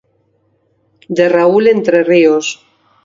De 1.15 1.25
Raúl 1.35 1.65
Entrerríos. 1.75 2.45